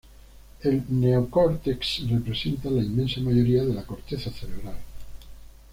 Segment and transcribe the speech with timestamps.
[0.63, 4.77] El neocórtex representa la inmensa mayoría de la corteza cerebral.